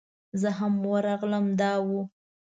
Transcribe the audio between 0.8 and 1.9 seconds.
ورغلم دا و.